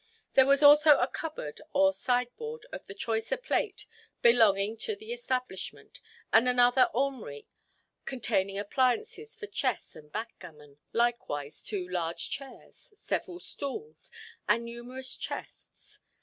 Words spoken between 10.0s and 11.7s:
backgammon, likewise